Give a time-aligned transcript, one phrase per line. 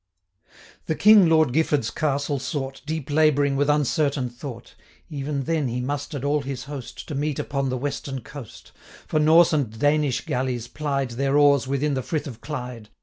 [0.87, 4.73] 'The King Lord Gifford's castle sought, Deep labouring with uncertain thought;
[5.11, 8.71] Even then he mustered all his host, 350 To meet upon the western coast;
[9.05, 12.89] For Norse and Danish galleys plied Their oars within the Frith of Clyde.